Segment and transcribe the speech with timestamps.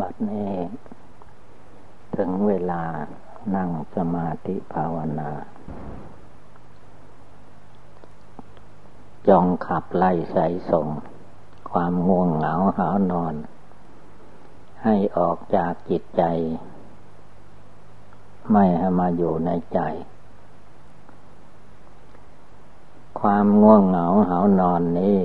[0.00, 0.54] บัดนี้
[2.16, 2.82] ถึงเวลา
[3.56, 5.30] นั่งสมาธิภาวนา
[9.28, 10.88] จองขับไล่ใส่ส่ง
[11.70, 13.34] ความง่วงเหงาหานอน
[14.84, 16.22] ให้ออกจากจิตใจ
[18.52, 19.80] ไม่ให้มาอยู่ในใจ
[23.20, 25.20] ความง่วงเหงาหานอนนี้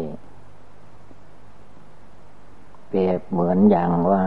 [2.88, 4.24] เปรียบเหมือนอย่างว่า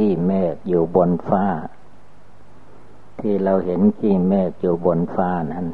[0.00, 1.46] ขี้เมฆอยู่บนฟ้า
[3.20, 5.66] ที่เราเห็นขี้เมฆอยู่บนฟ้านั้น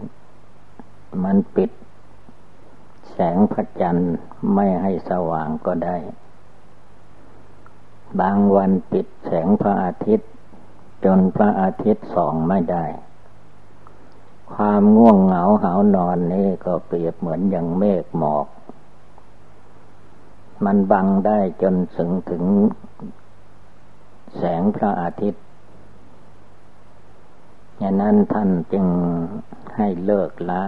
[1.22, 1.70] มันปิด
[3.12, 4.14] แสงพระจันทร์
[4.54, 5.96] ไม่ให้สว่างก็ได้
[8.20, 10.30] บางวันปิดแสงพระอาทิตย์
[11.04, 12.84] จนพระอาทิตย์ส่องไม่ได้
[14.54, 18.46] ความง่วงเหงาหานอนนี่ก็เปรียบเหมือนอย่างเมฆหมอก
[20.64, 22.44] มันบังได้จนถึงถึง
[24.36, 25.44] แสงพระอาทิตย์
[27.78, 28.86] อย่างนั้นท่านจึง
[29.76, 30.62] ให้เลิกละ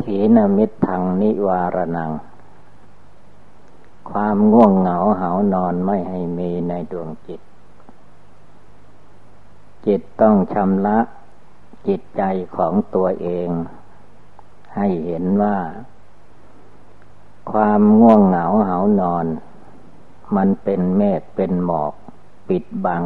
[0.00, 2.10] ถีนมิตรทางนิวารนัง
[4.10, 7.40] ความง่วงเหงาเหานอนไม่ให้มีในดวงจิต
[9.86, 10.98] จิตต้องชำระ
[11.86, 12.22] จิตใจ
[12.56, 13.48] ของตัวเอง
[14.76, 15.58] ให้เห็นว่า
[17.52, 19.26] ความง่วงเหงาเหานอน
[20.36, 21.92] มันเป็นเมฆเป็นหมอก
[22.48, 23.04] ปิดบัง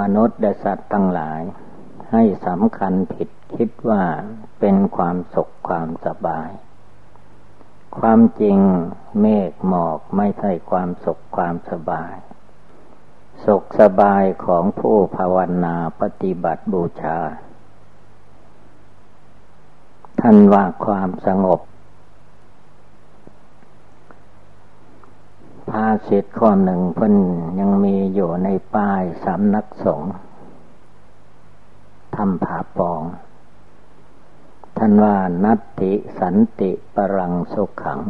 [0.00, 1.40] มนุษย์และสัตว์ทั้งหลาย
[2.12, 4.02] ให้สำคัญผิดคิดว่า
[4.60, 6.50] เป็นความสุขความสบาย
[7.98, 8.58] ความจริง
[9.20, 12.14] เมฆหมอกไม่ใช่ความสุขความสบาย
[13.44, 17.18] สุขสบายของผู้ภาวนาปฏิบัติบูชา
[20.20, 21.60] ท่านว่าความสงบ
[25.70, 27.14] ภาษิตข้อหนึ่งเพิ่น
[27.58, 30.12] ยังมีอยู่ในป้ายสำนักสงฆ์
[32.16, 33.02] ทำผาปอง
[34.76, 38.00] ท่านว่านัตติสันติปรังสุขขัง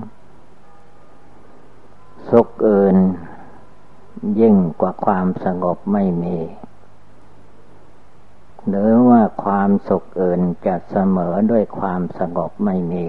[2.30, 2.96] สุขอื่น
[4.40, 6.38] ยิ่งกว่าความสงบไม่มี
[8.68, 13.06] หรือว่าความสุขอื่นจะเสมอด้วยความสงบไม่มี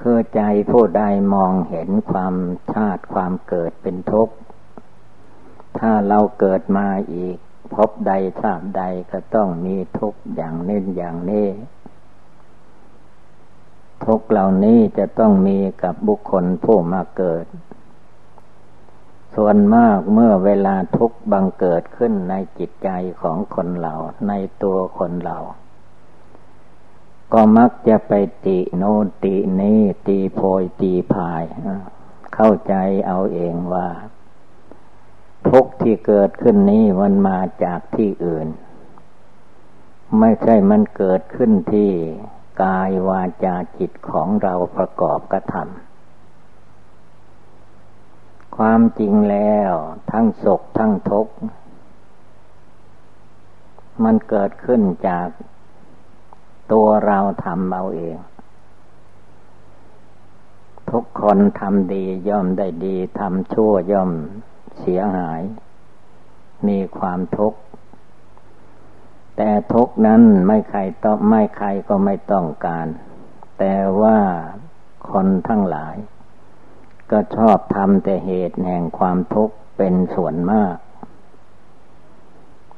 [0.00, 1.02] คือใจผู้ใด
[1.34, 2.34] มองเห็นความ
[2.72, 4.34] ชาติความเกิดเป็นทุกข์
[5.78, 7.36] ถ้าเราเกิดมาอีก
[7.74, 11.48] พบใดชาติใดก็ต้องมีทุกข์อย่างเนี้อย่างนี้
[14.04, 17.46] ทุกเหล่านี้จะต้องมีกับบุคคลผู้มาเกิด
[19.34, 22.88] ส่วนมากเมื่อเวลาทุกข์บังเกิดขึ้นในจิตใจ
[23.20, 23.94] ของคนเรา
[24.28, 24.32] ใน
[24.62, 25.38] ตัวคนเรา
[27.32, 28.12] ก็มักจะไป
[28.46, 28.84] ติโน
[29.24, 31.44] ตินี้ตีโพยตีพาย
[32.34, 32.74] เข้าใจ
[33.06, 33.88] เอาเองว่า
[35.48, 38.48] ทุกที่เกิดขึ้นนี้มันมาจากที่อื่น
[40.18, 41.90] ไม่ใช่มันเกิดขึ้นที่
[42.62, 49.72] กายวาจาจิตของเราประกอบกระทำความจริงแล้ว
[50.12, 51.34] ทั้งสุขทั้งทุกข์
[54.04, 55.28] มันเกิดขึ้นจาก
[56.72, 58.16] ตัวเราทำเอาเอง
[60.90, 64.10] ทุกคนทำดีย่อมได้ดีทำชั่วย่อม
[64.80, 65.42] เสียหาย
[66.68, 67.58] มีความทุกข์
[69.36, 72.86] แต่ทุกนั้นไม่ใครต้องไม่ใครก็ไม่ต้องการ
[73.58, 74.18] แต่ว่า
[75.10, 75.96] คนทั้งหลาย
[77.10, 80.76] ก็ชอบทำแต่เหตุแห่งความทุกข์เป็นส่วนมาก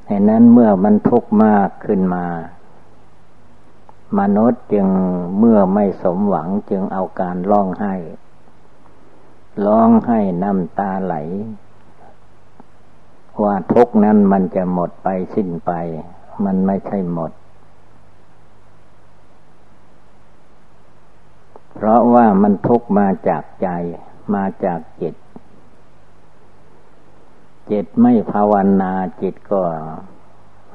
[0.06, 2.26] เหตุนั้นเมื่อมันทุกข์มากขึ้นมา
[4.18, 4.86] มนุษย์จึง
[5.38, 7.94] เมื่อไม่สมหวังจึงเอาการร้องไห้
[9.66, 11.14] ร้องไห้น้ำตาไหล
[13.42, 15.72] ว่าทุกนั้นมันจะหมดไปสิ้นไป
[16.44, 17.32] มันไม่ใช่หมด
[21.74, 23.68] เพราะว่ามันทุกมาจากใจ
[24.34, 25.14] มาจากจิต
[27.70, 28.92] จิตไม่ภาวนา
[29.22, 29.62] จิตก็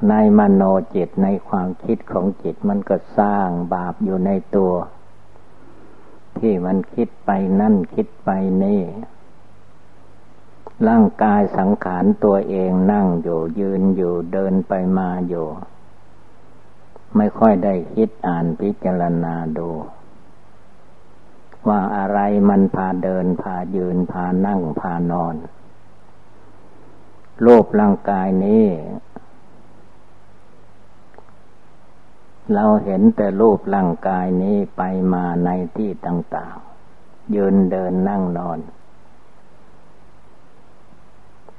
[0.08, 0.62] ในมโน
[0.94, 4.72] จิตในความคิดของจิตมันก็สร้างบาปอยู่ในตัว
[6.38, 7.30] ที่มันคิดไป
[7.60, 8.30] นั่นคิดไป
[8.62, 8.82] นี่
[10.88, 15.46] ร่างกายสังขารตัวเองนั่งอยู่ยืนอยู่เดินไปมาอยู่
[17.16, 19.70] ไม่ค่อยได้คิดอ่านพิจารณาดู
[21.68, 22.18] ว่าอะไร
[22.48, 25.36] มันพาเดินพายืนพานั่งพานอน
[27.42, 28.66] โลภร่างกายนี้
[32.52, 34.82] เราเห็นแต่รูปร่างกายนี้ไป
[35.12, 38.58] มาในที่ต่างๆ ยืนเดินนั่งนอน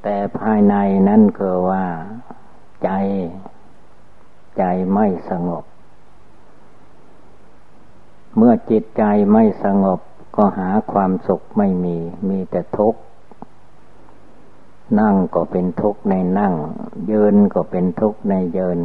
[0.03, 0.75] แต่ภายใน
[1.09, 1.85] นั่นคือว่า
[2.83, 2.89] ใจ
[4.57, 5.63] ใจไม่สงบ
[8.37, 9.99] เมื่อจิตใจไม่สงบ
[10.35, 11.97] ก็หาความสุขไม่มี
[12.29, 12.99] มีแต่ทุกข์
[14.99, 16.53] นั่งก็เป็นทุกข์ในนั่ง
[17.11, 18.79] ยืนก็เป็นทุกข์ในยืน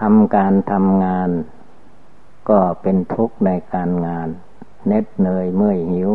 [0.00, 1.30] ทำการทำงาน
[2.48, 4.28] ก็เป็นทุกข์ในการงาน
[4.86, 6.10] เน็ดเหนื่อยเมื่อยหิว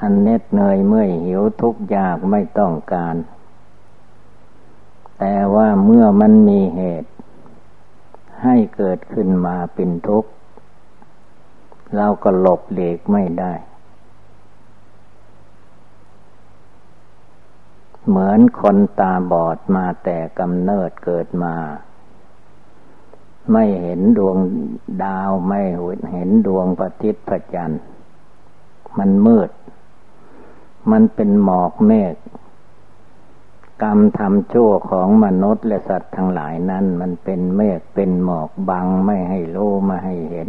[0.00, 3.16] อันเน็ดเหนื่อยเมื่อยหิวทุกยากไม่ต้องการ
[5.18, 7.10] แต่ว่าเมื่อมันมีเหตุ
[8.42, 10.30] ให้เกิดขึ้นมาเป็นทุกข์
[11.96, 13.52] เราก็หลบหลีกไม่ได้
[18.08, 21.54] เหมือนคนตาบอดมาแต่กำเนิดเกิดมา
[23.52, 24.36] ไม่เห็นดวง
[25.04, 25.60] ดาวไม่
[26.12, 27.80] เห็นดวงพระอาทิตย์พระจันทร์
[28.98, 29.50] มันมืด
[30.90, 32.14] มันเป็นหมอกเมฆ
[33.82, 40.48] กรรมทำชั่วของมนุษย์และสัตว์ทั้งหลายนั้น มันเป็นเมฆเป็นหมอกบังไม่ให้รู้ไม่ให้เห็น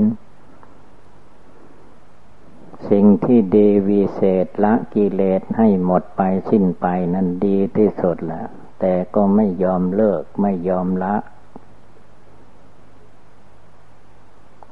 [2.90, 8.48] สิ่งที่ดีวีเศษละกิเลสให้หมดไปสิ้นไปนั้นดีที่สุดแล้ว
[8.80, 11.16] แต่ก็ไม่ยอมเลิกไม่ยอมละ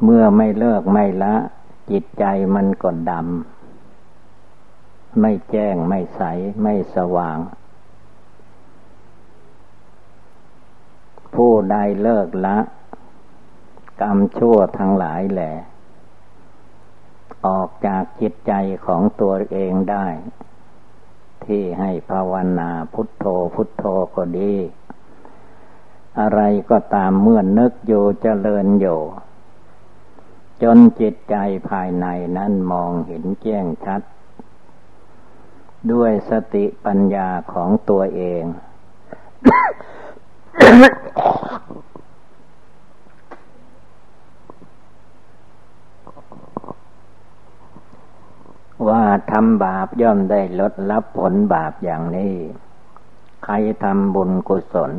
[0.03, 1.35] เมื่อไม่เลิกไม่ละ
[1.91, 6.21] จิตใจมันก็ดำ ไม่แจ้งไม่ใส
[6.61, 7.39] ไม่สว่าง
[11.35, 12.57] ผู้ใดเลิกละ
[14.01, 15.53] กรรมชั่วทั้งหลายแหละ
[17.47, 18.53] ออกจากจิตใจ
[18.85, 20.07] ของตัวเองได้
[21.45, 23.83] ที่ให้ภาวนาพุทโธพุทโธ
[24.15, 24.53] ก็ดี
[26.19, 28.99] อะไรก็ตามเมื่อนึกอยู่เจริญอยู่
[30.63, 31.35] จนจิตใจ
[31.69, 32.05] ภายใน
[32.37, 34.01] นั้นมองเห็นแจ้งชัด
[35.91, 38.43] ด้วยสติปัญญาของตัวเอง
[48.87, 52.35] ว่าทำบาปย่อมได้ลดรับผลบาปอย่างนี้
[53.45, 54.93] ใครทำบุญกุศล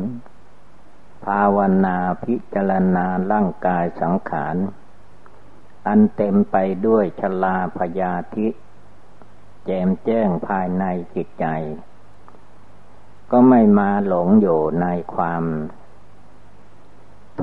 [1.25, 4.55] ภาวนาพิจารณาร่างกายสังขาร
[5.89, 6.55] อันเต็มไป
[6.87, 8.47] ด้วยชลาพยาธิ
[9.65, 11.45] แจมแจ้งภายในจิตใจ
[13.31, 15.43] ก็ไม่มาหลงอยู่ในความ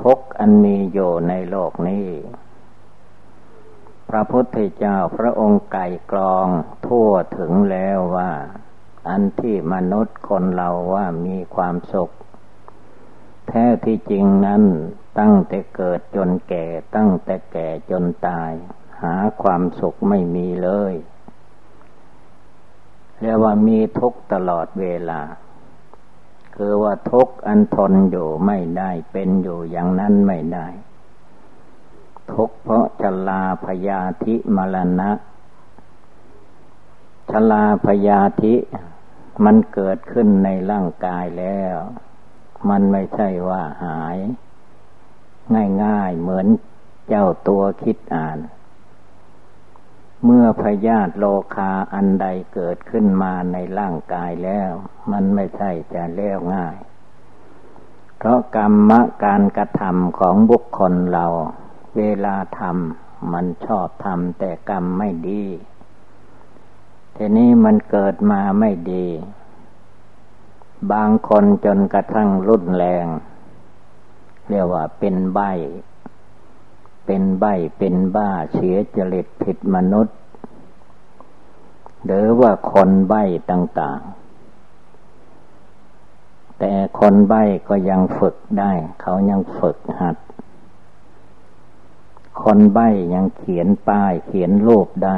[0.01, 2.07] ทุกข์อันมีอยู่ในโลกนี้
[4.09, 6.47] พระพุทธเจ้าพระองค์ไก่กรอง
[6.85, 8.31] ทั่วถึงแล้วว่า
[9.09, 12.09] อันที่มนุษย์คนเราว่ามีความสุข
[13.47, 14.63] แท้ที่จริงนั้น
[15.19, 16.65] ตั้งแต่เกิดจนแก่
[16.95, 18.51] ตั้งแต่แก่จนตาย
[19.01, 20.93] หาความสุขไม่มีเลย
[23.21, 25.21] เรียกว่ามีทุกตลอดเวลา
[26.55, 30.67] คือว่าทุกอันทนอยู่ไม่ได้เป็นอยู่อย่างนั้นไม่ได้
[32.31, 35.11] ทุกเพราะชลาพยาธิมรณะ
[37.31, 38.55] ชลาพยาธิ
[39.45, 41.77] มันเกิดขึ้นในร่างกายแล้ว
[42.69, 44.17] มันไม่ใช่ว่าหาย
[45.83, 46.47] ง่ายๆ เหมือน
[47.07, 48.37] เจ้าตัวคิดอ่าน
[50.25, 51.25] เมื่อพยาธิโล
[51.55, 54.71] คาอันใดเกิดขึ้นมาในร่างกายแล้ว
[55.11, 56.75] มันไม่ใช่จะเลี้ยวง่าย
[58.17, 58.91] เพราะกรรม
[59.23, 61.25] การกระทำของบุคคลเรา
[61.97, 65.43] เวลาทำมันชอบทำแต่กรรมไม่ดี
[67.15, 69.07] ทีนี้มันเกิดมาไม่ดี
[70.91, 73.05] บางคนจนกระทั่งรุนแรง
[74.49, 75.39] เรียกว่าเป็นใบ
[77.05, 77.45] เป็นใบ
[77.77, 80.17] เป็นบ้าเสียจริตผิดมนุษย์
[82.05, 83.13] หรือว่าคนใบ
[83.51, 84.17] ต่างๆ
[86.59, 87.33] แต่คนใบ
[87.69, 90.17] ก็ยังฝึกได้ เขายังฝึกหัด
[92.43, 92.79] คนใบ
[93.13, 95.17] ยังเขียนป้ายเขียนรูปได้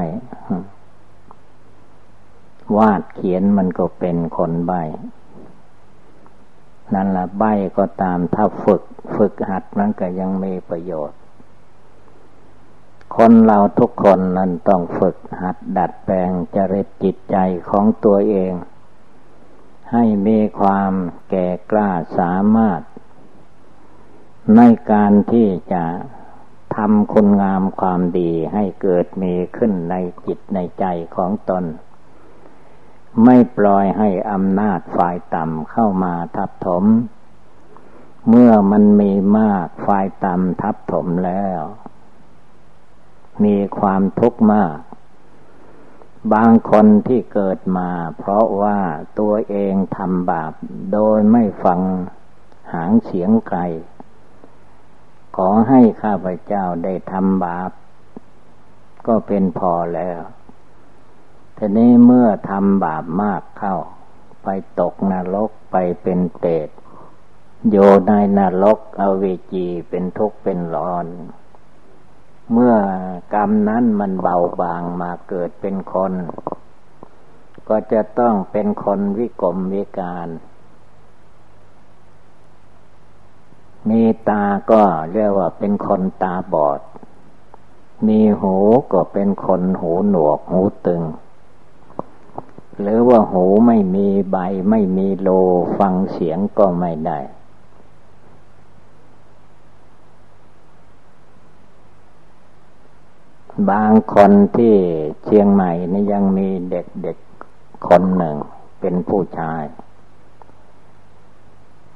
[2.77, 4.74] วาดเขียนมันก็เป็นคนใบ
[6.93, 7.43] นั่นละใบ
[7.77, 8.84] ก็ตามถ้าฝึก
[9.15, 11.17] ฝึกหัดนั้นก็ยังมีประโยชน์
[13.15, 17.38] คนเราทุกคนนั้นต้องฝึกหัดดัดแปลงจริตจิตใจ
[17.69, 18.53] ของตัวเอง
[19.91, 20.91] ให้มีความ
[21.29, 22.81] แก่กล้าสามารถ
[24.55, 25.84] ในการที่จะ
[26.75, 29.96] ทำคุณงามความดีให้เกิดมีขึ้นใน
[30.27, 31.63] จิตในใจของตน
[33.23, 36.83] ไม่ปล่อยให้อำนาจฝ่ายต่ำเข้ามาทับถม
[38.29, 41.61] เมื่อมันมีมากฝ่ายต่ำทับถมแล้ว
[43.43, 44.77] มีความทุกข์มาก
[46.33, 48.79] บางคนที่เกิดมา เพราะว่า
[49.19, 50.53] ตัวเองทำบาป
[50.93, 51.81] โดยไม่ฟัง
[52.73, 53.59] หางเสียงไกล
[55.35, 57.71] ขอให้ข้าพเจ้าได้ทำบาป
[59.07, 60.19] ก็เป็นพอแล้ว
[61.61, 63.75] ทีนี้เมื่อทำบาปมากเข้า
[64.43, 64.47] ไป
[64.79, 66.69] ตกนรกไปเป็นเปรต
[67.69, 67.75] โย
[68.07, 69.23] ในนรกอเว
[69.53, 71.05] จีเป็นทุกข์เป็นร้อน
[72.51, 72.75] เมื่อ
[73.33, 76.13] กรรมนั้นมันเบาบางมาเกิดเป็นคน
[77.69, 80.27] ก็จะต้องเป็นคนวิกรมวิการ
[83.89, 86.81] มีตาก็เรียกว่าเป็นคนตาบอด
[88.07, 88.55] มีหู
[88.93, 91.03] ก็เป็นคนหูหนวกหูตึง
[92.81, 94.38] หรือว่าหูไม่มีใบ
[94.69, 95.29] ไม่มีโล
[95.79, 97.19] ฟังเสียงก็ไม่ได้
[103.69, 104.75] บางคนที่
[105.24, 108.36] เชียงใหม่นี่ยังมีเด็กๆคนหนึ่ง
[108.79, 109.63] เป็นผู้ชาย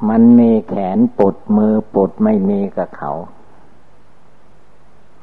[0.09, 3.11] มันมีแขนปุดมือปุดไม่มีกับเขา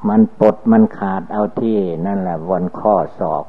[0.08, 3.44] มันปดมันขาดเอาที่นั่นแหละวันข้อศอก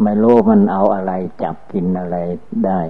[0.00, 2.16] ไม่รู้มันเอาอะไรจับกินอะไร
[2.66, 2.80] ได้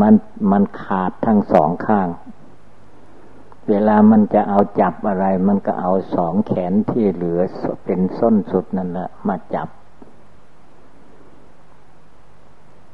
[0.00, 0.14] มัน
[0.50, 2.08] มันขาดทั้งสองข้าง
[3.68, 7.40] เวลามันจะเอาจับอะไร มันก็เอาสองแขนที่เหลือ
[7.84, 9.68] เป็นส้นสุดนั่นแหละมาจับ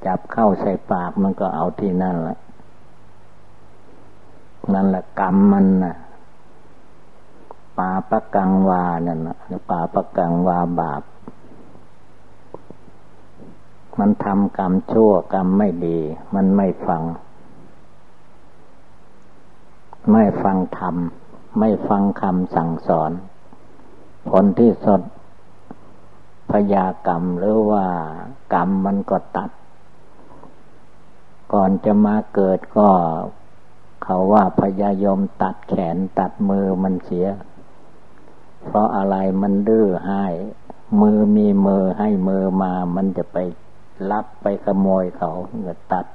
[0.07, 2.38] จับเข้าใส่ปากมันก็เอาที่นั่นแหละ
[4.75, 5.97] นั่นแหละกรรมมันนะ
[7.78, 9.37] ปาปะกังวานั่นนะ
[9.71, 11.02] ปาปะกังวาบาป
[13.99, 15.99] มันทำกรรมชั่วกรรมไม่ดี
[16.35, 17.02] มันไม่ฟัง
[20.12, 20.97] ไม่ฟังธรรม
[21.59, 23.12] ไม่ฟังคำสั่งสอน
[24.28, 25.00] ผลที่สด
[26.50, 27.87] พยากรรมหรือว่า
[28.54, 29.50] กรรมมันก็ตัด
[31.52, 32.88] ก่อนจะมาเกิดก็
[34.02, 37.26] เขาว่าพยายมตัดแขนตัดมือมันเสีย
[38.67, 40.25] เพราะอะไรมันดื้อให้
[41.01, 43.37] มือมีมือให้มือมา มันจะไป
[44.11, 45.31] ลับไปขโมยเขา
[45.67, 46.07] ก็ตัด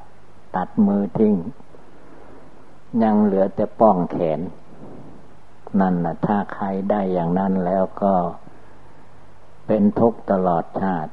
[0.56, 1.36] ตัดมือทิ้ง
[3.04, 4.40] ยังเหลือแต่ป้องแขน
[5.80, 8.14] นั่นนะถ้าใครได้อย่างนั้นแล้วก็
[9.68, 11.12] เป็นทุกข์ตลอดชาติ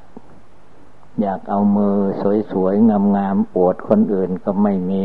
[1.21, 1.97] อยากเอามือ
[2.53, 5.05] สวยๆ งามๆปวดคนอื่นก็ไม่มี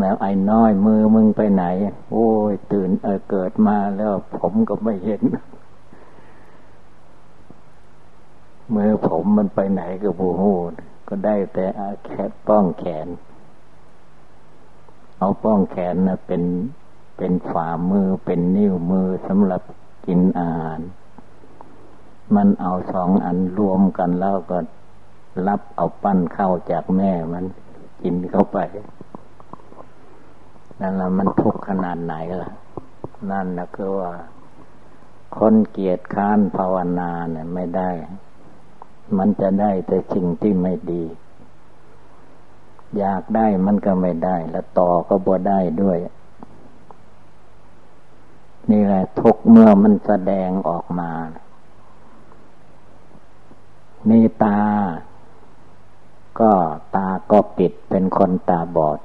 [0.00, 1.64] แล้วไอ้น้อยมือมึงไปไหน
[2.10, 5.22] โอ้ย ตื่นเออเกิดมาแล้วผมก็ไม่เห็น
[8.74, 10.52] มือผมมันไปไหนก็บูฮู
[11.08, 12.10] ก็ได้แต่อาแค
[12.46, 13.08] ป้องแขน
[15.18, 16.42] เอาป้องแขนนะเป็น
[17.16, 19.62] เป็นฝ่ามือเป็นนิ้วมือสำหรับ
[20.06, 20.80] กินอาหาร
[22.36, 24.58] มันเอาสองอันรวมกันแล้วก็
[25.48, 27.44] รับเอาปั้นเข้าจากแม่มัน
[28.02, 28.58] กินเข้าไป
[30.80, 32.50] นั่นละมันทุกข์ขนาดไหนล่ะ
[33.30, 34.12] นั่นนะคือว่า
[35.36, 37.90] คนเกียรติค้านภาวนาเนี่ยไม่ได้
[39.18, 41.04] มันจะได้แต่สิ่งที่ไม่ดี
[42.98, 45.98] อยากได้มันก็ไม่ได้ แล้วต่อก็บ่ได้ด้วย
[48.70, 51.10] นี่แหละทุกเมื่อมันแสดงออกมา
[54.08, 54.60] มีตา
[56.40, 56.52] ก็
[56.96, 58.98] ตาก็ปิดเป็นคนตาบอด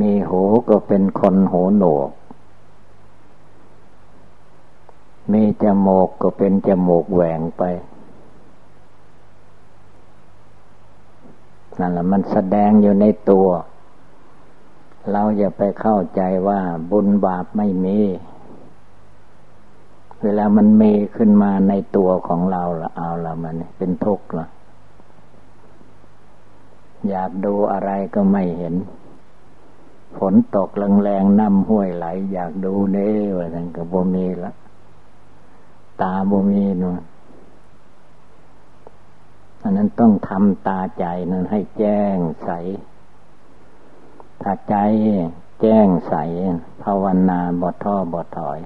[0.00, 2.10] มีหูก็เป็นคนหูหนวก
[5.32, 7.62] มีจมูกก็เป็นจมูกแหว่งไป
[11.78, 13.46] นั่นแหละมันแสดงอยู่ในตัว
[15.12, 17.98] เราอย่าไปเข้าใจว่าบุญบาปไม่มี
[20.22, 24.46] เวลามันมีขึ้นมาในตัวของเราละเอาละมันเป็นทุกข์ละ
[27.08, 28.74] อยากดูอะไรก็ไม่เห็น
[30.18, 30.68] ฝนตก
[31.02, 34.52] แรงๆน้ำห้วยไหล อยากดูเน่ว่าทั้งก็บ่มีละ
[36.00, 36.98] ตาบ่มีนู่น
[39.62, 42.50] อันนั้นต้องทำตาใจนั้นให้แจ้งใส
[44.42, 44.76] ถ้าใจ
[45.60, 46.14] แจ้งใส
[46.82, 48.58] ภาวนาบทท่อบทถอย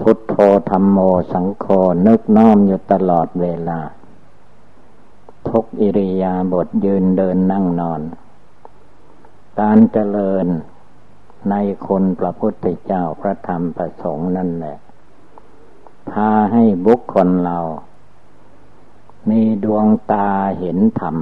[0.00, 0.34] พุทโธ
[0.70, 0.98] ธรรมโม
[1.32, 1.66] สังโฆ
[2.06, 3.78] นึกน้อมอยู่ตลอดเวลา
[5.50, 8.00] ทุกอิริยาบทยืนเดินนั่งนอน
[9.60, 10.46] การเจริญ
[11.50, 11.54] ใน
[11.86, 14.76] คนพระพุทธเจ้าพระธรรมพระสงฆ์นั่นแหละ
[16.10, 17.58] พาให้บุคคลเรา
[19.30, 20.28] มีดวงตา
[20.58, 21.16] เห็นธรรม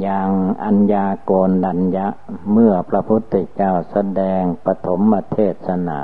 [0.00, 0.30] อย่าง
[0.64, 2.06] อัญญาโกนดัญญะ
[2.52, 5.00] เมื่อพระพุทธเจ้าแสดงปฐม
[5.32, 6.00] เทศนา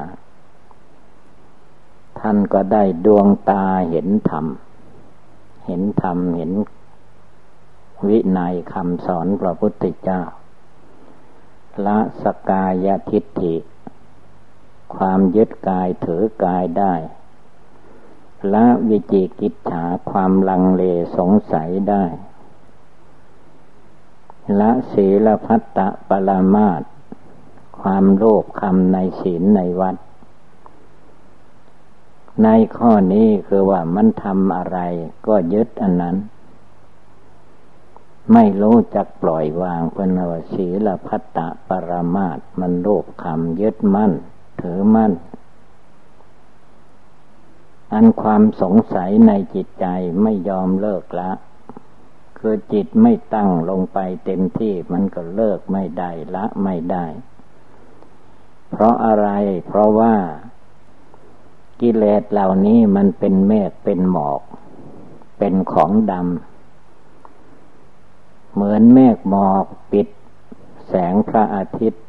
[2.21, 4.47] ท่านก็ได้ดวงตาเห็นธรรม
[5.69, 6.53] เห็นธรรมเห็น
[8.09, 10.23] วินัยคำสอนพระพุทธเจ้า
[11.87, 13.57] ละสกายทิฏฐิ
[14.95, 16.95] ความยึดกายถือกายได้
[18.55, 20.83] ละวิจิกิจฉาความลังเล
[21.17, 22.05] สงสัยได้
[24.61, 26.83] ละศีลพัตตะปรามาต
[27.81, 29.97] ความโลภคำในศีลในวัด
[32.45, 34.79] ในข้อนี้คือว่ามันทำอะไร
[35.27, 36.17] ก็ยึดอันนั้น
[38.33, 44.13] ไม่รู้จักปล่อยวางพนวสีละพัตตะปรมาตมันโลภคำยึดมั่น
[44.61, 45.13] ถือมั่น
[47.93, 49.87] อันความสงสัยในจิตใจ
[50.23, 51.31] ไม่ยอมเลิกละ
[52.39, 57.07] คือจิตไม่ตั้งลงไปเต็มที่มันก็เลิกไม่ได้ละไม่ได้
[58.71, 59.29] เพราะอะไร
[59.67, 60.15] เพราะว่า
[61.81, 64.41] กิเลสเหล่านี้มันเป็นเมฆเป็นหมอก
[65.39, 70.09] เป็นของดำ เหมือนเมฆหมอกปิด
[70.89, 72.05] แสงพระอาทิตย์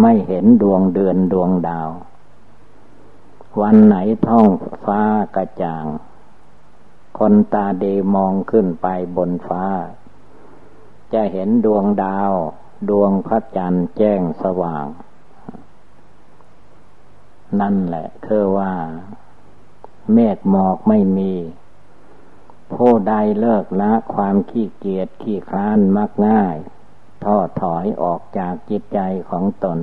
[0.00, 1.90] ไม่เห็นดวงเดือนดวงดาว
[3.60, 4.46] วันไหนท้อง
[4.84, 5.02] ฟ้า
[5.36, 5.86] กระจ่าง
[7.18, 9.64] คนตาเดมองขึ้นไปบนฟ้า
[11.12, 12.32] จะเห็นดวงดาว
[12.90, 14.86] ดวงพระจันทร์แจ้งสว่าง
[17.60, 18.72] นั่นแหละคือว่า
[20.12, 21.32] เมฆหมอกไม่มี
[22.74, 26.56] ผู้ใดเลิกละความขี้เกียจขี้คร้านมักง่าย
[27.24, 29.78] ท้อถอยออกจากจิตใจของตน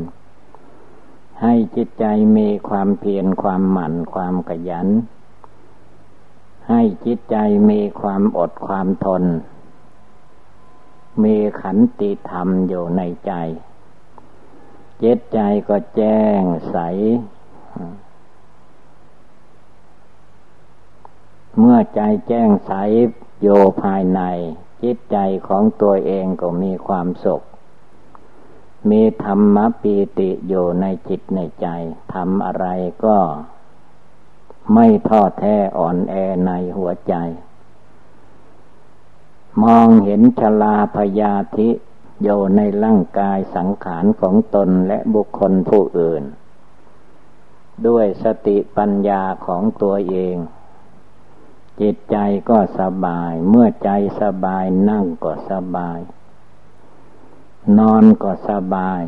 [1.41, 2.05] ให้จิตใจ
[2.37, 4.87] มีความเพียรความหมั่นความขยัน
[6.69, 7.37] ให้จิตใจ
[7.69, 9.23] มีความอดความทน
[11.23, 13.31] มีขันติธรรมอยู่ในใจ
[15.03, 15.39] จิตใจ
[15.69, 16.41] ก็แจ้ง
[16.71, 16.77] ใส
[21.59, 22.71] เมื่อใจแจ้งใส
[23.41, 23.47] โย
[23.81, 24.21] ภายใน
[24.83, 27.41] จิตใจของตัวเองก็มีความสุข
[28.89, 31.67] มีธรรมปีติอยู่ในจิตในใจ
[32.13, 32.65] ทำอะไร
[33.05, 33.17] ก็
[34.73, 36.13] ไม่ท้อแท้อ่อนแอ
[36.45, 37.13] ในหัวใจ
[39.63, 41.69] มองเห็นชลาพยาธิ
[42.21, 46.23] โยในร่างกายสังขารของตนและบุคคลผู้อื่น
[47.87, 50.37] ด้วยสติปัญญาของตัวเอง
[51.81, 52.17] จิตใจ
[52.49, 53.89] ก็สบาย เมื่อใจ
[54.21, 55.99] สบายนั่งก็สบาย
[57.77, 59.01] นอนก็สบาย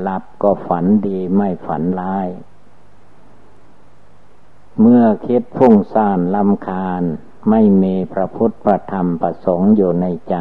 [0.00, 2.28] หลับก็ฝันดีไม่ฝันร้าย
[4.80, 7.02] เมื่อคิดพุ่งซ่านลำคาญ
[7.50, 10.36] ไม่มีพระพุทธประธรรมประสงค์อยู่ในใจ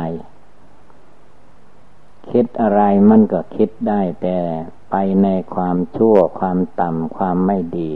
[2.32, 4.38] คิดอะไรมันก็คิดได้แต่
[4.92, 7.92] ไปในความชั่วความต่ำความไม่ดี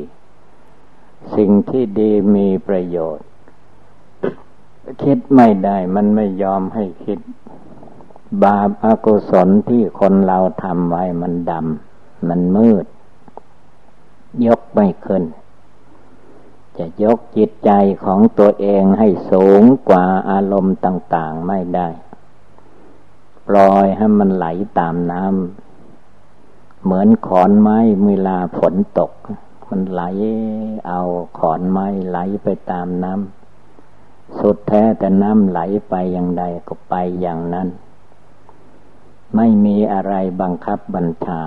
[1.35, 3.27] สิ่งที่ดีมีประโยชน์
[5.03, 7.19] คิดไม่ได้มันไม่ยอมให้คิด
[8.43, 12.85] บาปอากุศลที่คนเราทำไว้มันดำมันมืด
[14.45, 15.23] ยกไม่ขึ้น
[16.77, 17.71] จะยกจิตใจ
[18.03, 21.87] ของตัวเองให้สูงกว่าอารมณ์ต่าง ๆไม่ได้
[23.47, 24.45] ปล่อยให้มันไหล
[24.79, 29.11] ตามน้ำเหมือนขอนไม้เวลาฝนตก
[29.69, 30.03] มันไหล
[30.87, 31.01] เอา
[31.39, 37.67] ขอนไม้ไหลไปตามน้ำสุดแท้แต่น้ำไหลไปอย่างใดก็ไปอย่างนั้น
[39.35, 41.41] ไม่มีอะไรบังคับบัญชา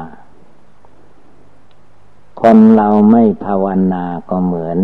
[2.40, 4.78] คนเราไม่ภาวนาก็เหมือน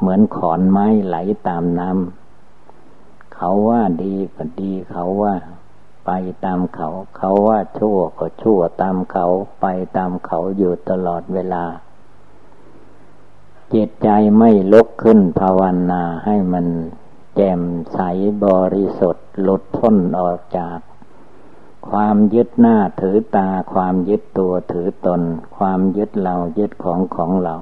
[0.00, 1.16] เหมือนขอนไม้ไหล
[1.48, 2.21] ตามน้ำ
[3.44, 5.34] เขาว่าดีก็ดีเขาว่า
[6.06, 6.10] ไป
[6.44, 9.26] ตามเขา เขาว่าชั่วก็ชั่วตามเขา
[9.60, 11.64] ไปตามเขาอยู่ตลอดเวลา
[13.74, 16.66] จิตใจไม่ลุกขึ้นภาวนาให้มัน
[17.36, 17.98] แจ่มใส
[18.44, 20.78] บริสุทธิ์หลุดพ้นออกจาก
[21.90, 25.20] ความยึดหน้าถือตาความยึดตัวถือตน
[25.56, 27.56] ความยึดเรายึดของของเรา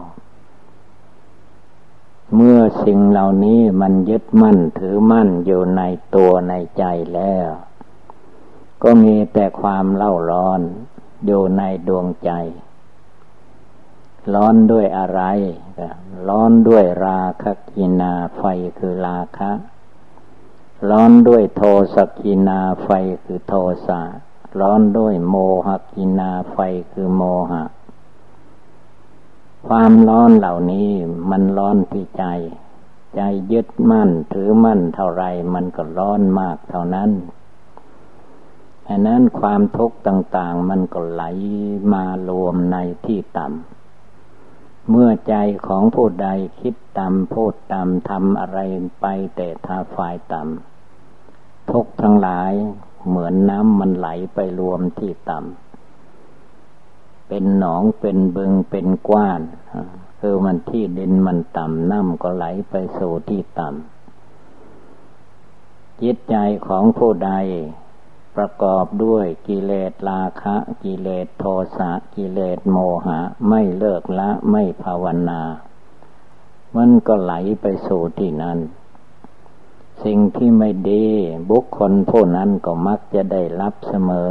[2.35, 5.83] เมื่อสิ่งเหล่านี้มันยึดมั่นถือมั่นอยู่ใน
[6.15, 7.49] ตัวในใจแล้ว
[8.83, 10.61] ก็มีแต่ความเล่าร้อน
[11.27, 12.31] อยู่ในดวงใจ
[14.35, 15.23] ร้อนด้วยอะไร
[16.29, 18.43] ร้อนด้วยราคะกินาไฟ
[18.79, 19.51] คือราคะ
[20.91, 21.63] ร้อนด้วยโท
[21.95, 22.89] สกินาไฟ
[23.25, 23.55] คือโท
[23.87, 24.01] สะ
[24.61, 26.57] ร้อนด้วยโมหกินาไฟ
[26.93, 27.63] คือโมหะ
[29.69, 30.91] ความร้อนเหล่านี้
[31.31, 32.25] มันร้อนที่ใจ
[33.17, 33.21] ใจ
[33.53, 37.11] ยึดมั่นถือมั่นเท่าไรมันก็ร้อนมากเท่านั้น
[38.89, 41.23] ฉะนั้นความทุกข์ต่างๆมันก็ไหล
[41.93, 45.35] มารวมในที่ต่ำ เมื่อใจ
[45.67, 46.29] ของผู้ใด
[46.61, 48.59] คิดต่ำพูดต่ำทำอะไร
[49.01, 52.53] ไปแต่ท่าฝ่ายต่ำทุกทั้งหลาย
[53.09, 55.70] เหมือนน้ำมันไหลไปรวมที่ต่ำ
[57.33, 59.41] เป็นหนองเป็นบึงเป็นกว้าน
[60.21, 67.33] คือมันที่ดินมันต่ำน้ำก็ไหลไปสู่ที่ต่ำจิตใจของผู้ใด
[68.37, 71.45] ประกอบด้วยกิเลสราคะ กิเลสโท
[71.77, 75.41] สะกิเลสโมหะ ไม่เลิกละไม่ภาวนา
[76.77, 78.59] มันก็ไหลไปสู่ที่นั้น
[80.05, 81.07] สิ่งที่ไม่ดี
[81.51, 84.31] บุคคลผู้นั้นก็มักจะได้รับเสมอ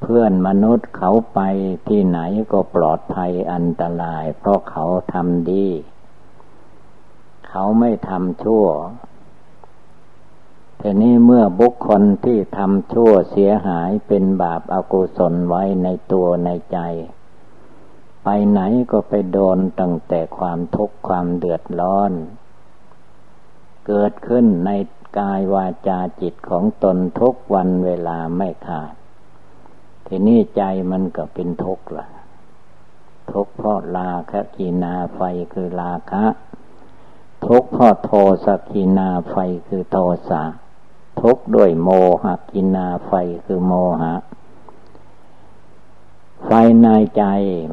[0.00, 1.40] เพื่อนมนุษย์เขาไป
[1.88, 2.20] ที่ไหน
[2.52, 5.66] ก็ปลอดภัยอันตราย เพราะเขาทำดี
[7.48, 8.66] เขาไม่ทำชั่ว
[10.78, 16.78] แต่นี้เมื่อบุคคลที่ทำชั่วเสียหายเป็นบาปอากุศลไว้ในตัวในใจ
[18.24, 18.60] ไปไหน
[18.90, 22.12] ก็ไปโดนตั้งแต่ความทุกข์ความเดือดร้อน
[23.86, 24.70] เกิดขึ้นใน
[25.18, 28.94] กายวาจาจิตของตนทุกวันเวลาไม่ขาด
[30.12, 32.06] ทีนี้ใจมันก็เป็นทุกข์ละ
[33.32, 35.20] ทุกข์เพราะลาคะกีนาไฟ
[35.52, 36.24] คือลาคะ
[37.46, 38.10] ทุกข์เพราะโท
[38.44, 39.34] สะกีนาไฟ
[39.68, 40.42] คือโทสะ
[41.20, 41.88] ทุกข์ด้วยโม
[42.22, 43.12] หะกินาไฟ
[43.44, 44.14] คือโมหะ
[46.44, 46.50] ไฟ
[46.82, 47.24] ในใจ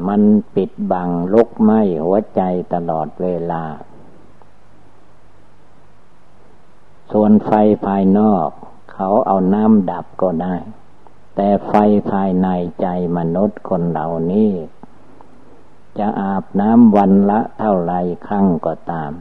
[0.08, 0.22] มัน
[0.54, 3.64] ปิดบังลุกไหม้หัวใจตลอดเวลา
[7.12, 7.50] ส่วนไฟ
[7.86, 8.48] ภายนอก
[8.92, 10.54] เขาเอาน้ำดับก็ได้
[11.40, 11.72] แต่ไฟ
[12.10, 12.48] ภายใน
[12.80, 14.52] ใจมนุษย์คนเหล่านี้
[15.98, 17.94] จะอาบน้ำวันละเท่าไร
[18.26, 19.12] ครั้งก็ตาม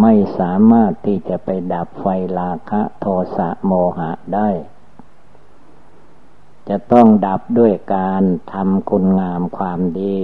[0.00, 2.06] ไม่สามารถที่จะไปดับไฟ
[2.38, 3.06] ราคะโท
[3.36, 4.50] สะโมหะได้
[6.68, 10.18] จะต้องดับด้วยการทำคุณงามความดี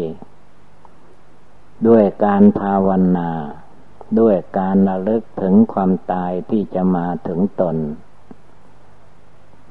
[1.88, 3.30] ด้วยการภาวนา
[4.20, 7.78] ด้วยการระลึกถึงความตายที่จะมาถึงตน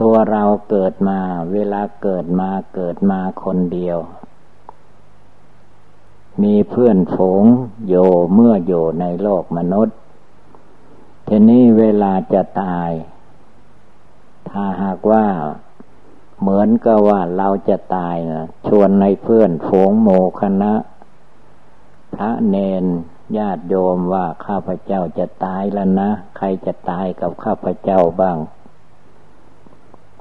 [0.01, 1.19] ตัวเราเกิดมา
[1.53, 3.97] เวลาเกิดมาเกิดมาคนเดียว
[6.43, 7.43] มีเพื่อนฝูง
[7.87, 7.95] โย
[8.33, 9.97] เมื่อโยในโลกมนุษย์
[11.27, 12.91] ทีนี้เวลาจะตาย
[14.49, 15.25] ถ้าหากว่า
[16.39, 20.09] เหมือนกับว่าเราจะตายนะชวนในเพื่อนฝูงโม
[20.41, 20.73] คณะ
[22.15, 22.85] พระเนน
[23.37, 28.37] ญาติโยมว่าข้าพเจ้าจะตายแล้วนะ ใครจะตายกับข้าพเจ้าบ้าง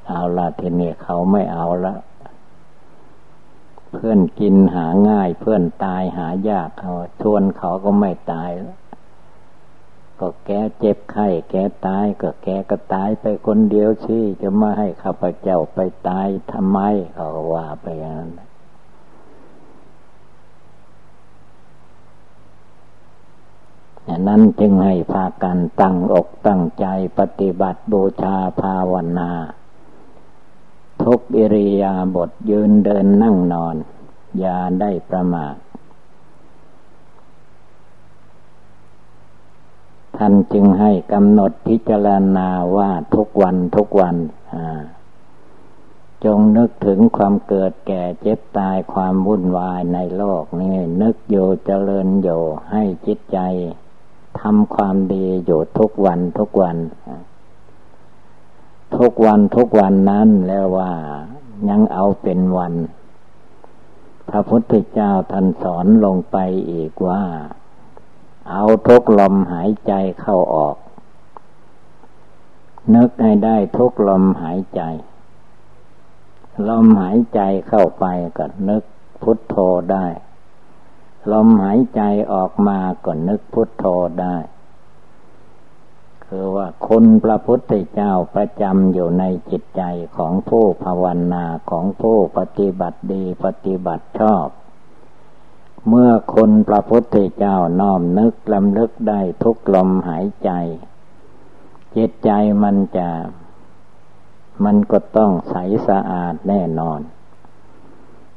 [0.08, 1.94] เอาละทีนี้เขาไม่เอาละ
[3.92, 8.78] เพื่อนกินหาง่าย เพื่อนตายหายากเขาชวนเขาก็ไม่ตายแล้ว
[10.20, 11.54] ก็แกเจ็บไข้แก
[11.86, 16.78] ตายก็แกก็ตายไปคนเดียวชี้จะมาให้ข้าพเจ้าไปตายทำไม
[17.14, 18.30] เขาว่าไปอย่างนั้น
[24.28, 26.86] นั้นจึงให้พากันตั้งอกตั้งใจ
[27.18, 29.30] ปฏิบัติบูชาภาวนา
[31.06, 33.76] ทุกอิริยาบถยืนเดินนั่งนอน
[34.38, 35.54] อย่าได้ประมาท
[40.16, 44.16] ท่านจึงให้กำหนดพิจารณาว่าทุกวันทุกวัน
[46.24, 53.38] จงนึกถึงความเกิดแก่เจ็บตายความวุ่นวายในโลกนี่นึกอยู่เจริญอยู่ให้จิตใจ
[54.40, 56.76] ทำความดีอยู่ทุกวันทุกวัน
[58.94, 60.92] ทุกวันทุกวันนั้นแล้วว่า
[61.68, 62.74] ยังเอาเป็นวัน
[64.28, 66.36] พระพุทธเจ้าท่านสอนลงไป
[66.70, 67.22] อีกว่า
[68.50, 70.76] เอาทุกลมหายใจเข้าออก
[72.94, 74.82] นึกให้ได้ทุกลมหายใจ
[76.68, 78.06] ลมหายใจเข้าไป
[78.38, 78.82] ก็นึก
[79.22, 79.56] พุทโธ
[79.92, 80.06] ได้
[81.32, 83.84] ลมหายใจออกมาก็นึกพุทโธ
[84.20, 84.36] ได้
[86.28, 89.82] คือว่าคุณพระพุทธเจ้าประจำอยู่ในจิตใจ
[90.16, 94.46] ของผู้ภาวนาของผู้ปฏิบัติดีปฏิบัติชอบ
[95.88, 100.50] เมื่อคนพระพุทธเจ้าน้อมนึกลำลึกได้ทุกลมหายใจ
[101.96, 102.30] จิตใจ
[102.62, 103.08] มันจะ
[104.64, 105.56] มันก็ต้องใส
[105.88, 107.00] สะอาดแน่นอน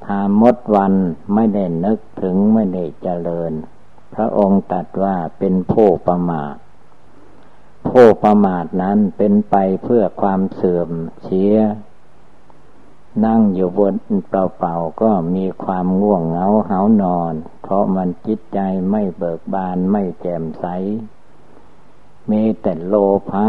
[0.05, 0.93] ถ้ามดวัน
[1.33, 3.51] ไม่ได้นึกถึงไม่ได้เจริญ
[4.15, 6.55] พระองค์ตรัสว่าเป็นผู้ประมาท
[7.87, 10.89] ผู้ประมาทนั้นเป็นไปเพื่อความเสื่อม
[11.23, 11.55] เสีย
[13.25, 13.93] นั่งอยู่บน
[14.29, 18.59] เปล่าๆก็มีความง่วงเหงาเหานอน เพราะมันจิตใจ
[18.91, 20.65] ไม่เบิกบานไม่แจ่มใส
[22.31, 22.95] มีแต่โล
[23.29, 23.47] ภะ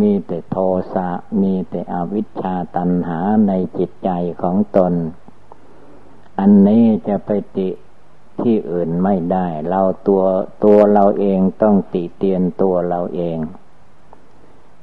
[0.00, 0.56] มีแต่โท
[0.94, 1.08] สะ
[1.42, 4.10] มีแต่อวิชชาตัณหาในจิตใจ
[4.42, 4.92] ของตน
[6.38, 7.68] อันนี้จะไปติ
[8.42, 10.22] ที่อื่นไม่ได้ เราตัว
[10.64, 13.38] ตัวเราเองต้องติเตียนตัวเราเอง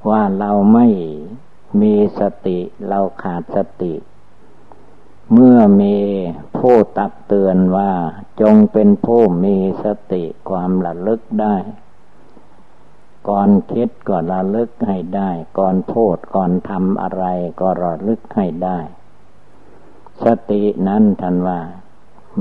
[0.10, 0.88] ว่าเราไม่
[1.82, 3.94] มีสติเราขาดสติ
[5.34, 5.98] เมื่อมี
[6.58, 7.92] ผู้ตักเตือนว่า
[8.42, 11.56] จงเป็นผู้มีสติความระลึกได้
[13.30, 17.26] ก่อนคิดก็ระลึกให้ได้ ก่อนพูดก่อนทำอะไร
[17.62, 18.80] ก็ระลึกให้ได้
[20.24, 21.60] สตินั้นทันว่า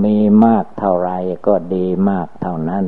[0.04, 1.11] มีมากเท่าไร
[1.46, 2.87] ก็ดีมากเท่านั้น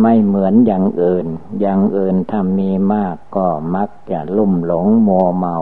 [0.00, 1.26] ไม่เหมือนอย่างอื่น
[1.60, 5.56] อย่างอื่นถ้ามีมากก็มักจะลุ่มหลงมัวเมา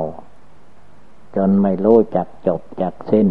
[1.36, 3.28] จนไม่รู้จักจบจักสิ้น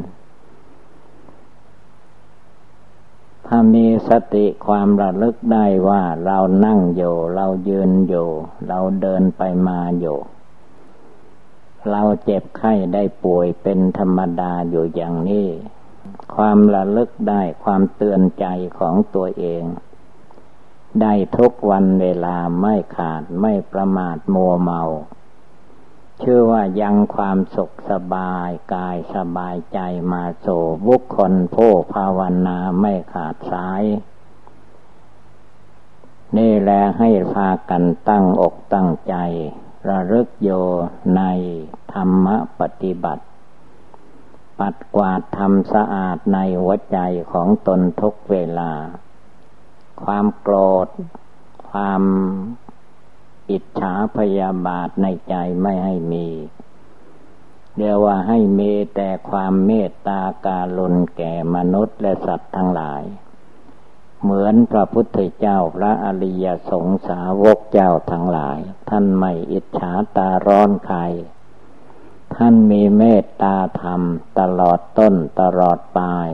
[3.48, 8.30] ถ้ามีสติความระลึกได้ว่าเรานั่งอยู่ เรายืนอยู่
[8.68, 10.18] เราเดินไปมาอยู่
[11.90, 15.48] เราเจ็บไข้ได้ป่วยเป็นธรรมดาอยู่อย่างนี้
[16.36, 18.46] ความระลึกได้ความเตือนใจ
[18.80, 19.64] ของตัวเอง
[21.02, 24.82] ได้ทุกวันเวลาไม่ขาดไม่ประมาทมัวเมา
[26.22, 29.80] ชื่อว่ายังความสุขสบายกายสบายใจ
[30.12, 30.48] มาโส
[30.88, 33.84] บุคคลผู้ภาวนาไม่ขาดสาย
[36.38, 39.16] นี่และให้พากันตั้งอกตั้งใจ
[39.90, 40.50] ระลึกโย
[41.16, 41.22] ใน
[41.94, 42.28] ธรรม
[42.60, 43.24] ปฏิบัติ
[44.62, 46.98] ปัดกวาดทำสะอาดในหัวใจ
[47.32, 48.72] ของตนทุกเวลา
[50.04, 50.88] ความโกรธ
[51.72, 52.04] ความ
[53.50, 56.28] อิจฉาพยาบาทในใจไม่ให้มี
[57.78, 63.04] เรียกว่าให้มีแต่ความเมตตาการุณแก่มนุษย์และสัตว์ทั้งหลาย
[64.22, 71.00] เหมือนพระพุทธเจ้าพระอริยสงสาวกเจ้าทั้งหลาย ท่านไม่อิจฉาตาร้อนใคร
[72.36, 74.02] ท่านมีเมตตาธรรม
[74.40, 76.30] ตลอดต้นตลอดปลาย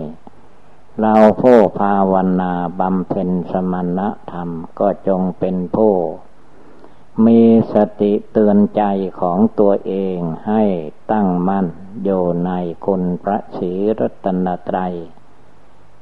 [0.99, 3.99] เราผู้ภาวนาบำเพ็ญสมณ
[4.31, 5.93] ธรรมก็จงเป็นผู้
[7.25, 7.41] มี
[7.73, 8.83] สติเตือนใจ
[9.19, 10.63] ของตัวเองให้
[11.11, 11.67] ตั้งมั่น
[12.03, 12.51] อยู่ใน
[12.85, 14.95] คุณพระศรีรัตนตรัย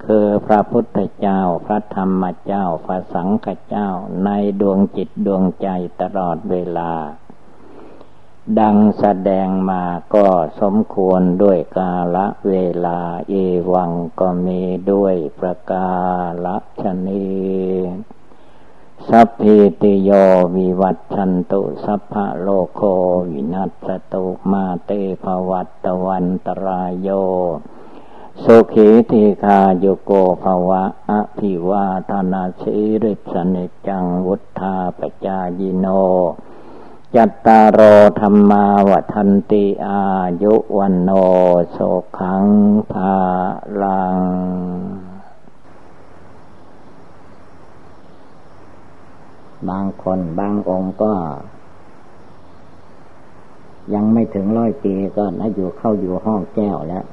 [0.05, 3.89] คือพระพุทธเจ้าพระธรรมเจ้าพระสังฆเจ้า
[4.25, 4.29] ใน
[4.61, 5.67] ดวงจิตดวงใจ
[6.01, 6.91] ตลอดเวลา
[8.59, 10.27] ดังแสดงมาก็
[10.61, 12.55] สมควรด้วยกาละเว
[12.85, 13.33] ลาเอ
[13.73, 15.89] วังก็มีด้วยประกา
[16.45, 17.27] ละชนี
[19.09, 20.09] สัพพิติโย
[20.55, 22.81] วิวัตชันตุสัพพะโลโค
[23.31, 24.91] วินัสตุมาเต
[25.23, 27.09] ภวัตวันตรายโย
[28.43, 30.11] สุขีติคาโยโก
[30.43, 35.87] ภวะอภิวาธนาสิริสนิจังวุธาปจายิโน
[37.19, 37.79] จัตตารโอ
[38.19, 38.99] ธรรมาวั
[39.29, 40.01] นติอา
[40.43, 41.09] ยุวันโน
[41.71, 41.77] โส
[42.19, 42.45] ขัง
[42.91, 43.15] ภา
[43.81, 44.19] ลัง
[49.69, 51.13] บางคนบางองค์ก็
[53.93, 57.05] ยังไม่ถึงร้อยปีก็นะอยู่เข้าอยู่ห้องแก้วแล้ว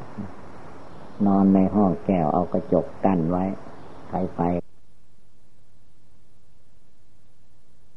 [1.26, 3.44] นอนในห้องแก้วเอากระจกกั้นไว้
[4.08, 4.42] ใครไป